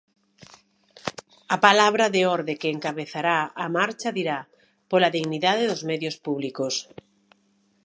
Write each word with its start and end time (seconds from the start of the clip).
A 1.55 1.57
palabra 1.67 2.05
de 2.15 2.21
orde 2.37 2.53
que 2.61 2.69
encabezará 2.75 3.37
a 3.63 3.67
marcha 3.77 4.15
dirá: 4.17 4.39
Pola 4.91 5.13
dignidade 5.17 5.63
dos 5.67 5.81
medios 5.91 6.15
públicos. 6.25 6.73